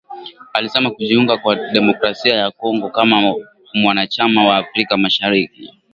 alisema 0.53 0.91
kujiunga 0.91 1.37
kwa 1.37 1.55
Demokrasia 1.55 2.35
ya 2.35 2.51
Kongo 2.51 2.89
kama 2.89 3.35
mwanachama 3.73 4.45
wa 4.47 4.57
Afrika 4.57 4.97
mashariki 4.97 5.73